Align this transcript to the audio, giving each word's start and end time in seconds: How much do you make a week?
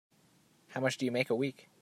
How 0.69 0.81
much 0.81 0.97
do 0.97 1.05
you 1.05 1.11
make 1.11 1.29
a 1.29 1.35
week? 1.35 1.69